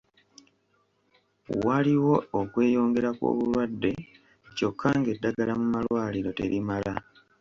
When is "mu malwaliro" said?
5.59-6.29